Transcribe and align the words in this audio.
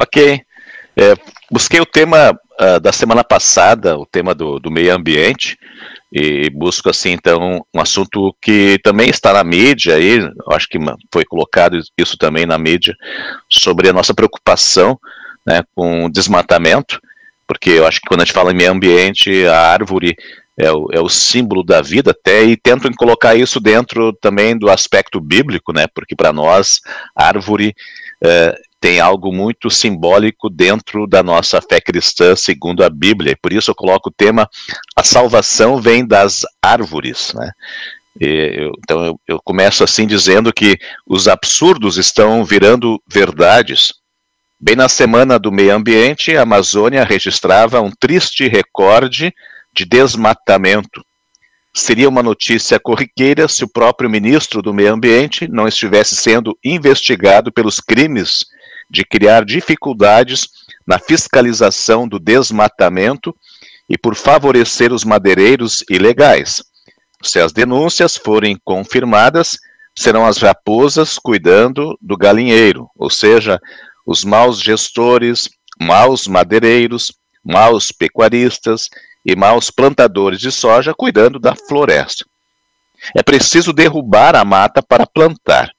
Ok. 0.00 0.40
É, 0.96 1.14
busquei 1.50 1.80
o 1.80 1.86
tema 1.86 2.30
uh, 2.60 2.78
da 2.80 2.92
semana 2.92 3.24
passada, 3.24 3.98
o 3.98 4.06
tema 4.06 4.32
do, 4.32 4.60
do, 4.60 4.70
meio 4.70 4.94
ambiente, 4.94 5.58
e 6.12 6.48
busco, 6.50 6.88
assim, 6.88 7.10
então, 7.10 7.64
um 7.74 7.80
assunto 7.80 8.34
que 8.40 8.78
também 8.82 9.10
está 9.10 9.32
na 9.32 9.42
mídia, 9.42 9.96
aí, 9.96 10.20
acho 10.52 10.68
que 10.68 10.78
foi 11.12 11.24
colocado 11.24 11.78
isso 11.98 12.16
também 12.16 12.46
na 12.46 12.56
mídia, 12.56 12.94
sobre 13.50 13.88
a 13.88 13.92
nossa 13.92 14.14
preocupação 14.14 14.98
né, 15.44 15.62
com 15.74 16.04
o 16.04 16.10
desmatamento, 16.10 17.00
porque 17.46 17.70
eu 17.70 17.86
acho 17.86 18.00
que 18.00 18.06
quando 18.06 18.20
a 18.20 18.24
gente 18.24 18.34
fala 18.34 18.52
em 18.52 18.56
meio 18.56 18.70
ambiente, 18.70 19.46
a 19.46 19.72
árvore 19.72 20.14
é 20.56 20.70
o, 20.70 20.88
é 20.92 21.00
o 21.00 21.08
símbolo 21.08 21.64
da 21.64 21.82
vida 21.82 22.12
até, 22.12 22.44
e 22.44 22.56
tento 22.56 22.88
colocar 22.96 23.34
isso 23.34 23.60
dentro 23.60 24.12
também 24.14 24.56
do 24.56 24.70
aspecto 24.70 25.20
bíblico, 25.20 25.72
né, 25.72 25.86
porque 25.92 26.14
para 26.14 26.32
nós, 26.32 26.80
árvore 27.16 27.74
é, 28.22 28.58
tem 28.80 29.00
algo 29.00 29.32
muito 29.32 29.70
simbólico 29.70 30.48
dentro 30.48 31.06
da 31.06 31.22
nossa 31.22 31.60
fé 31.60 31.80
cristã, 31.80 32.36
segundo 32.36 32.84
a 32.84 32.90
Bíblia. 32.90 33.32
E 33.32 33.36
por 33.36 33.52
isso 33.52 33.70
eu 33.70 33.74
coloco 33.74 34.08
o 34.08 34.12
tema 34.12 34.48
A 34.96 35.02
salvação 35.02 35.80
vem 35.80 36.06
das 36.06 36.42
árvores. 36.62 37.32
Né? 37.34 37.50
Eu, 38.20 38.72
então 38.78 39.04
eu, 39.04 39.20
eu 39.26 39.40
começo 39.42 39.82
assim 39.82 40.06
dizendo 40.06 40.52
que 40.52 40.78
os 41.06 41.28
absurdos 41.28 41.98
estão 41.98 42.44
virando 42.44 43.02
verdades. 43.06 43.92
Bem 44.60 44.74
na 44.74 44.88
semana 44.88 45.38
do 45.38 45.52
meio 45.52 45.74
ambiente, 45.74 46.36
a 46.36 46.42
Amazônia 46.42 47.04
registrava 47.04 47.80
um 47.80 47.90
triste 47.90 48.48
recorde 48.48 49.32
de 49.72 49.84
desmatamento. 49.84 51.04
Seria 51.78 52.08
uma 52.08 52.24
notícia 52.24 52.80
corriqueira 52.80 53.46
se 53.46 53.62
o 53.62 53.68
próprio 53.68 54.10
ministro 54.10 54.60
do 54.60 54.74
Meio 54.74 54.92
Ambiente 54.92 55.46
não 55.46 55.68
estivesse 55.68 56.16
sendo 56.16 56.58
investigado 56.62 57.52
pelos 57.52 57.78
crimes 57.78 58.44
de 58.90 59.04
criar 59.04 59.44
dificuldades 59.44 60.48
na 60.84 60.98
fiscalização 60.98 62.08
do 62.08 62.18
desmatamento 62.18 63.32
e 63.88 63.96
por 63.96 64.16
favorecer 64.16 64.92
os 64.92 65.04
madeireiros 65.04 65.84
ilegais. 65.88 66.64
Se 67.22 67.38
as 67.38 67.52
denúncias 67.52 68.16
forem 68.16 68.58
confirmadas, 68.64 69.56
serão 69.96 70.26
as 70.26 70.38
raposas 70.38 71.16
cuidando 71.16 71.96
do 72.02 72.16
galinheiro, 72.16 72.90
ou 72.96 73.08
seja, 73.08 73.60
os 74.04 74.24
maus 74.24 74.60
gestores, 74.60 75.48
maus 75.80 76.26
madeireiros, 76.26 77.12
maus 77.44 77.92
pecuaristas 77.92 78.88
e 79.24 79.36
maus 79.36 79.70
plantadores 79.70 80.40
de 80.40 80.50
soja 80.50 80.94
cuidando 80.94 81.38
da 81.38 81.54
floresta. 81.54 82.24
É 83.14 83.22
preciso 83.22 83.72
derrubar 83.72 84.34
a 84.34 84.44
mata 84.44 84.82
para 84.82 85.06
plantar. 85.06 85.70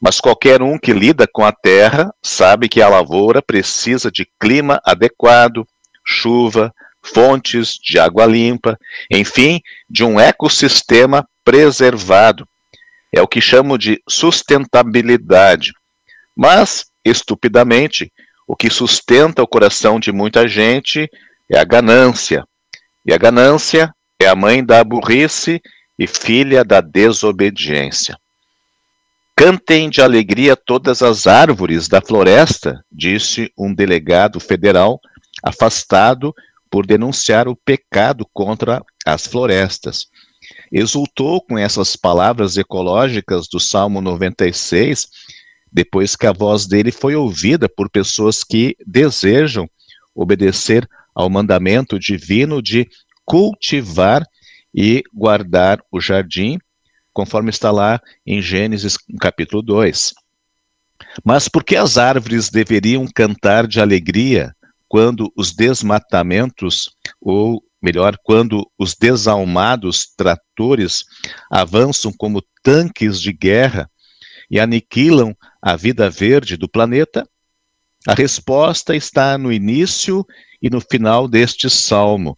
Mas 0.00 0.20
qualquer 0.20 0.62
um 0.62 0.78
que 0.78 0.92
lida 0.92 1.26
com 1.26 1.44
a 1.44 1.52
terra 1.52 2.12
sabe 2.22 2.68
que 2.68 2.80
a 2.80 2.88
lavoura 2.88 3.42
precisa 3.42 4.10
de 4.10 4.26
clima 4.40 4.80
adequado, 4.84 5.66
chuva, 6.04 6.72
fontes 7.02 7.74
de 7.74 7.98
água 7.98 8.24
limpa, 8.24 8.78
enfim, 9.10 9.60
de 9.88 10.04
um 10.04 10.18
ecossistema 10.18 11.26
preservado. 11.44 12.46
É 13.12 13.20
o 13.20 13.28
que 13.28 13.40
chamo 13.40 13.76
de 13.76 14.00
sustentabilidade. 14.08 15.72
Mas, 16.34 16.86
estupidamente, 17.04 18.10
o 18.46 18.56
que 18.56 18.70
sustenta 18.70 19.42
o 19.42 19.46
coração 19.46 20.00
de 20.00 20.12
muita 20.12 20.48
gente 20.48 21.10
é 21.50 21.58
a 21.58 21.64
ganância. 21.64 22.44
E 23.04 23.12
a 23.12 23.18
ganância 23.18 23.92
é 24.20 24.26
a 24.28 24.36
mãe 24.36 24.64
da 24.64 24.82
burrice 24.84 25.60
e 25.98 26.06
filha 26.06 26.64
da 26.64 26.80
desobediência. 26.80 28.16
Cantem 29.36 29.90
de 29.90 30.00
alegria 30.00 30.54
todas 30.54 31.02
as 31.02 31.26
árvores 31.26 31.88
da 31.88 32.00
floresta, 32.00 32.84
disse 32.92 33.50
um 33.58 33.74
delegado 33.74 34.38
federal 34.38 35.00
afastado 35.42 36.32
por 36.70 36.86
denunciar 36.86 37.48
o 37.48 37.56
pecado 37.56 38.26
contra 38.32 38.82
as 39.04 39.26
florestas. 39.26 40.06
Exultou 40.70 41.40
com 41.40 41.58
essas 41.58 41.96
palavras 41.96 42.56
ecológicas 42.56 43.48
do 43.48 43.58
Salmo 43.58 44.00
96, 44.00 45.08
depois 45.72 46.14
que 46.14 46.26
a 46.26 46.32
voz 46.32 46.66
dele 46.66 46.92
foi 46.92 47.16
ouvida 47.16 47.68
por 47.68 47.90
pessoas 47.90 48.44
que 48.44 48.76
desejam 48.86 49.68
obedecer 50.14 50.88
ao 51.14 51.28
mandamento 51.28 51.98
divino 51.98 52.62
de 52.62 52.88
cultivar 53.24 54.24
e 54.74 55.02
guardar 55.12 55.80
o 55.90 56.00
jardim 56.00 56.58
conforme 57.12 57.50
está 57.50 57.70
lá 57.70 58.00
em 58.26 58.40
Gênesis 58.40 58.96
capítulo 59.20 59.62
2. 59.62 60.14
Mas 61.24 61.48
por 61.48 61.62
que 61.62 61.76
as 61.76 61.98
árvores 61.98 62.48
deveriam 62.48 63.06
cantar 63.06 63.66
de 63.66 63.80
alegria 63.80 64.54
quando 64.88 65.32
os 65.36 65.52
desmatamentos, 65.52 66.90
ou 67.20 67.62
melhor, 67.82 68.16
quando 68.22 68.66
os 68.78 68.94
desalmados 68.94 70.06
tratores 70.16 71.04
avançam 71.50 72.12
como 72.12 72.42
tanques 72.62 73.20
de 73.20 73.32
guerra 73.32 73.90
e 74.50 74.60
aniquilam 74.60 75.34
a 75.60 75.76
vida 75.76 76.08
verde 76.08 76.56
do 76.56 76.68
planeta? 76.68 77.26
A 78.06 78.14
resposta 78.14 78.96
está 78.96 79.38
no 79.38 79.52
início 79.52 80.26
e 80.60 80.68
no 80.68 80.80
final 80.80 81.28
deste 81.28 81.70
salmo. 81.70 82.36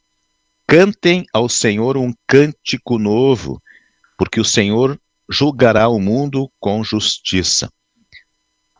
Cantem 0.67 1.25
ao 1.33 1.49
Senhor 1.49 1.97
um 1.97 2.13
cântico 2.27 2.99
novo, 2.99 3.63
porque 4.19 4.41
o 4.41 4.45
Senhor 4.45 5.01
julgará 5.29 5.89
o 5.89 5.99
mundo 5.99 6.51
com 6.61 6.85
justiça. 6.85 7.71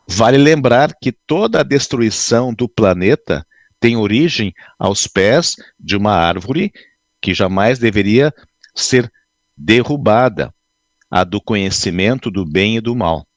Vale 0.07 0.37
lembrar 0.37 0.93
que 1.01 1.11
toda 1.11 1.61
a 1.61 1.63
destruição 1.63 2.53
do 2.53 2.69
planeta 2.69 3.45
tem 3.79 3.97
origem 3.97 4.53
aos 4.77 5.07
pés 5.07 5.55
de 5.79 5.95
uma 5.95 6.11
árvore 6.11 6.71
que 7.19 7.33
jamais 7.33 7.79
deveria 7.79 8.31
ser 8.75 9.11
derrubada, 9.57 10.53
a 11.09 11.23
do 11.23 11.41
conhecimento 11.41 12.29
do 12.29 12.45
bem 12.45 12.77
e 12.77 12.81
do 12.81 12.95
mal. 12.95 13.27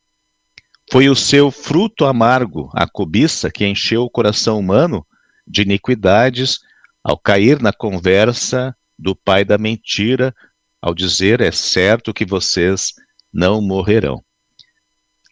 Foi 0.90 1.08
o 1.10 1.14
seu 1.14 1.50
fruto 1.50 2.06
amargo, 2.06 2.70
a 2.74 2.86
cobiça, 2.86 3.50
que 3.50 3.66
encheu 3.66 4.04
o 4.04 4.10
coração 4.10 4.58
humano 4.58 5.06
de 5.46 5.60
iniquidades 5.60 6.60
ao 7.04 7.18
cair 7.18 7.60
na 7.60 7.72
conversa 7.72 8.74
do 8.98 9.14
pai 9.14 9.44
da 9.44 9.58
mentira, 9.58 10.34
ao 10.80 10.94
dizer 10.94 11.42
é 11.42 11.52
certo 11.52 12.14
que 12.14 12.24
vocês 12.24 12.94
não 13.32 13.60
morrerão. 13.60 14.24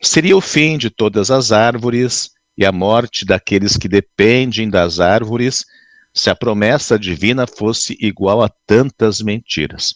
Seria 0.02 0.36
o 0.36 0.42
fim 0.42 0.76
de 0.76 0.90
todas 0.90 1.30
as 1.30 1.52
árvores 1.52 2.30
e 2.56 2.64
a 2.66 2.70
morte 2.70 3.24
daqueles 3.24 3.78
que 3.78 3.88
dependem 3.88 4.68
das 4.68 5.00
árvores 5.00 5.64
se 6.12 6.28
a 6.28 6.34
promessa 6.34 6.98
divina 6.98 7.46
fosse 7.46 7.96
igual 7.98 8.42
a 8.42 8.50
tantas 8.66 9.22
mentiras. 9.22 9.94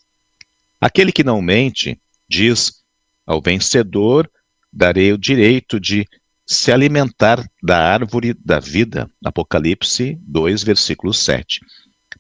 Aquele 0.81 1.13
que 1.13 1.25
não 1.25 1.43
mente 1.43 2.01
diz: 2.27 2.83
ao 3.27 3.43
vencedor 3.43 4.31
darei 4.73 5.13
o 5.13 5.19
direito 5.19 5.81
de 5.81 6.07
se 6.47 6.73
alimentar 6.73 7.45
da 7.63 7.79
árvore 7.79 8.35
da 8.35 8.59
vida. 8.59 9.09
Apocalipse 9.25 10.19
2, 10.23 10.63
versículo 10.63 11.15
7. 11.15 11.61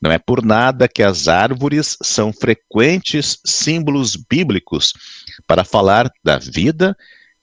Não 0.00 0.10
é 0.10 0.18
por 0.18 0.44
nada 0.44 0.88
que 0.88 1.02
as 1.02 1.28
árvores 1.28 1.96
são 2.02 2.32
frequentes 2.32 3.38
símbolos 3.44 4.16
bíblicos 4.16 4.92
para 5.46 5.64
falar 5.64 6.10
da 6.24 6.38
vida 6.38 6.96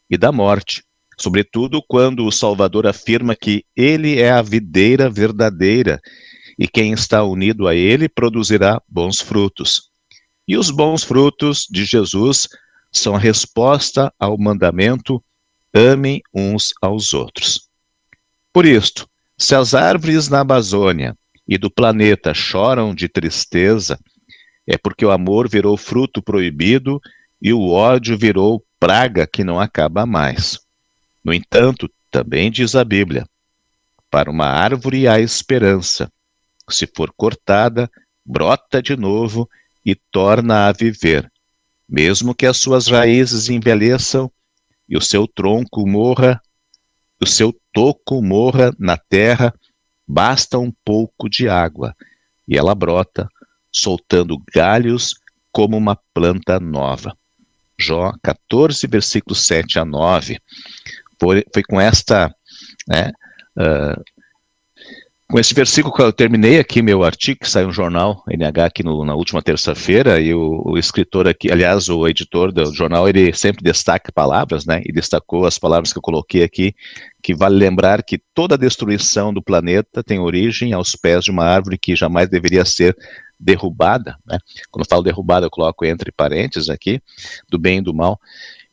e 0.10 0.18
da 0.18 0.32
morte, 0.32 0.84
sobretudo 1.20 1.84
quando 1.88 2.26
o 2.26 2.32
Salvador 2.32 2.88
afirma 2.88 3.36
que 3.36 3.66
ele 3.76 4.20
é 4.20 4.32
a 4.32 4.42
videira 4.42 5.10
verdadeira 5.10 6.00
e 6.58 6.68
quem 6.68 6.94
está 6.94 7.24
unido 7.24 7.68
a 7.68 7.76
ele 7.76 8.10
produzirá 8.10 8.82
bons 8.88 9.20
frutos. 9.20 9.90
E 10.48 10.58
os 10.58 10.72
bons 10.72 11.04
frutos 11.04 11.68
de 11.70 11.86
Jesus 11.86 12.48
são 12.92 13.16
a 13.16 13.20
resposta 13.20 14.14
ao 14.20 14.38
mandamento: 14.38 15.24
amem 15.74 16.22
uns 16.34 16.74
aos 16.82 17.14
outros. 17.14 17.68
Por 18.52 18.66
isto, 18.66 19.08
se 19.38 19.54
as 19.54 19.74
árvores 19.74 20.30
na 20.30 20.40
Amazônia 20.40 21.16
e 21.48 21.58
do 21.58 21.70
planeta 21.70 22.34
choram 22.34 22.94
de 22.94 23.08
tristeza, 23.08 24.00
é 24.66 24.78
porque 24.78 25.06
o 25.06 25.12
amor 25.12 25.48
virou 25.48 25.78
fruto 25.78 26.22
proibido 26.22 27.00
e 27.42 27.54
o 27.54 27.70
ódio 27.70 28.18
virou 28.18 28.66
praga 28.80 29.28
que 29.28 29.44
não 29.44 29.60
acaba 29.60 30.06
mais. 30.06 30.60
No 31.24 31.34
entanto, 31.34 31.90
também 32.10 32.50
diz 32.52 32.76
a 32.76 32.84
Bíblia: 32.84 33.26
para 34.10 34.32
uma 34.32 34.48
árvore 34.48 35.08
há 35.08 35.20
esperança. 35.20 36.12
Se 36.70 36.88
for 36.88 37.14
cortada, 37.16 37.90
brota 38.26 38.82
de 38.82 38.96
novo 38.98 39.50
e 39.86 39.96
torna 39.96 40.68
a 40.68 40.72
viver, 40.72 41.32
mesmo 41.88 42.36
que 42.36 42.46
as 42.46 42.58
suas 42.58 42.88
raízes 42.88 43.50
envelheçam 43.50 44.32
e 44.88 44.98
o 44.98 45.02
seu 45.02 45.28
tronco 45.28 45.88
morra, 45.88 46.42
o 47.22 47.26
seu 47.26 47.54
toco 47.74 48.22
morra 48.22 48.72
na 48.78 48.98
terra 48.98 49.54
Basta 50.08 50.58
um 50.58 50.72
pouco 50.86 51.30
de 51.30 51.50
água 51.50 51.94
e 52.48 52.58
ela 52.58 52.74
brota, 52.74 53.28
soltando 53.70 54.42
galhos 54.56 55.14
como 55.52 55.76
uma 55.76 56.00
planta 56.14 56.60
nova. 56.62 57.16
Jó 57.78 58.14
14, 58.24 58.88
versículos 58.88 59.46
7 59.46 59.80
a 59.80 59.86
9. 59.86 60.40
Foi, 61.20 61.44
foi 61.54 61.64
com 61.64 61.82
esta 61.82 62.34
né, 62.88 63.12
Uh, 63.60 64.04
com 65.30 65.38
esse 65.38 65.54
versículo 65.54 65.94
que 65.94 66.02
eu 66.02 66.14
terminei 66.14 66.58
aqui 66.58 66.82
meu 66.82 67.04
artigo, 67.04 67.42
que 67.42 67.50
saiu 67.50 67.68
no 67.68 67.74
jornal 67.74 68.24
NH 68.30 68.66
aqui 68.66 68.82
no, 68.82 69.04
na 69.04 69.14
última 69.14 69.42
terça-feira, 69.42 70.22
e 70.22 70.34
o, 70.34 70.62
o, 70.66 70.78
escritor 70.78 71.28
aqui, 71.28 71.52
aliás, 71.52 71.90
o 71.90 72.08
editor 72.08 72.50
do 72.50 72.74
jornal, 72.74 73.10
ele 73.10 73.34
sempre 73.34 73.62
destaca 73.62 74.10
palavras, 74.10 74.66
né, 74.66 74.82
e 74.86 74.92
destacou 74.94 75.46
as 75.46 75.60
palavras 75.60 75.92
que 75.92 76.00
eu 76.00 76.02
coloquei 76.02 76.44
aqui, 76.44 76.74
que 77.22 77.36
vale 77.36 77.58
lembrar 77.58 78.04
que 78.04 78.22
toda 78.34 78.56
a 78.56 78.58
destruição 78.58 79.34
do 79.34 79.44
planeta 79.44 80.02
tem 80.02 80.18
origem 80.18 80.72
aos 80.72 80.96
pés 80.96 81.26
de 81.26 81.32
uma 81.32 81.44
árvore 81.44 81.78
que 81.78 81.94
jamais 81.94 82.30
deveria 82.30 82.64
ser 82.64 82.96
derrubada, 83.38 84.16
né, 84.26 84.40
quando 84.72 84.86
eu 84.86 84.90
falo 84.90 85.04
derrubada 85.04 85.46
eu 85.46 85.52
coloco 85.52 85.86
entre 85.86 86.10
parênteses 86.10 86.70
aqui, 86.70 87.02
do 87.50 87.60
bem 87.60 87.80
e 87.80 87.82
do 87.82 87.94
mal, 87.94 88.18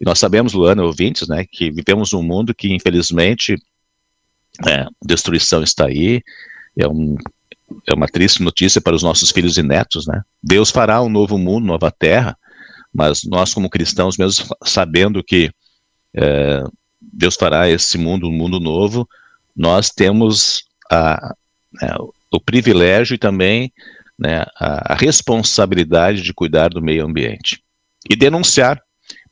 e 0.01 0.05
nós 0.05 0.21
sabemos, 0.21 0.53
Luana, 0.53 0.85
ouvintes, 0.85 1.27
né, 1.27 1.45
que 1.51 1.73
vivemos 1.73 2.13
num 2.13 2.23
mundo 2.23 2.55
que, 2.55 2.73
infelizmente, 2.73 3.57
é, 4.67 4.87
destruição 5.05 5.63
está 5.63 5.87
aí, 5.87 6.23
é, 6.77 6.87
um, 6.87 7.17
é 7.89 7.95
uma 7.95 8.07
triste 8.07 8.43
notícia 8.43 8.81
para 8.81 8.95
os 8.95 9.03
nossos 9.03 9.31
filhos 9.31 9.59
e 9.59 9.63
netos, 9.63 10.07
né? 10.07 10.23
Deus 10.43 10.71
fará 10.71 11.03
um 11.03 11.09
novo 11.09 11.39
mundo, 11.39 11.67
nova 11.67 11.91
terra, 11.91 12.37
mas 12.93 13.25
nós 13.25 13.53
como 13.53 13.69
cristãos, 13.69 14.17
mesmo 14.17 14.47
sabendo 14.65 15.23
que 15.23 15.51
é, 16.15 16.63
Deus 17.01 17.35
fará 17.35 17.69
esse 17.69 17.99
mundo, 17.99 18.29
um 18.29 18.33
mundo 18.33 18.61
novo, 18.61 19.09
nós 19.57 19.91
temos 19.91 20.65
a, 20.91 21.35
é, 21.83 21.95
o 22.31 22.41
privilégio 22.41 23.15
e 23.15 23.19
também 23.19 23.73
né, 24.19 24.45
a, 24.59 24.93
a 24.93 24.95
responsabilidade 24.95 26.23
de 26.23 26.33
cuidar 26.33 26.69
do 26.69 26.83
meio 26.83 27.05
ambiente 27.05 27.63
e 28.09 28.15
denunciar, 28.15 28.81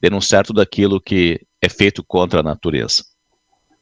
denunciar 0.01 0.45
tudo 0.45 0.61
aquilo 0.61 1.01
que 1.01 1.41
é 1.61 1.69
feito 1.69 2.03
contra 2.03 2.41
a 2.41 2.43
natureza. 2.43 3.05